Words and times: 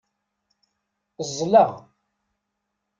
Ẓẓleɣ. 1.27 1.71